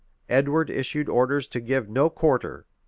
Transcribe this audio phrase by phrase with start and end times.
[0.29, 2.65] Edward issued orders to give no quarter.